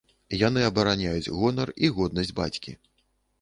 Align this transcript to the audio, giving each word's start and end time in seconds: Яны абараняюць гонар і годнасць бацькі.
Яны 0.47 0.63
абараняюць 0.69 1.31
гонар 1.41 1.73
і 1.85 1.93
годнасць 1.99 2.33
бацькі. 2.41 2.75